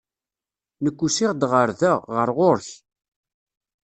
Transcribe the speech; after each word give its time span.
Nekk 0.83 0.99
usiɣ-d 1.05 1.41
ɣer 1.51 1.69
da, 1.79 1.93
ɣer 2.15 2.29
ɣur-k. 2.37 2.69